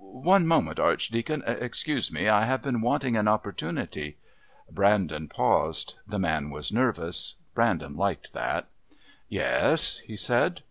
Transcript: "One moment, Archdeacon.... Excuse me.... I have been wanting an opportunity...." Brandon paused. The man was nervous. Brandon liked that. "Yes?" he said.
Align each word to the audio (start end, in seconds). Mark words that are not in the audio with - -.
"One 0.00 0.46
moment, 0.46 0.78
Archdeacon.... 0.78 1.42
Excuse 1.44 2.12
me.... 2.12 2.28
I 2.28 2.44
have 2.44 2.62
been 2.62 2.82
wanting 2.82 3.16
an 3.16 3.26
opportunity...." 3.26 4.16
Brandon 4.70 5.26
paused. 5.26 5.98
The 6.06 6.20
man 6.20 6.50
was 6.50 6.70
nervous. 6.70 7.34
Brandon 7.52 7.96
liked 7.96 8.32
that. 8.32 8.68
"Yes?" 9.28 9.98
he 9.98 10.16
said. 10.16 10.62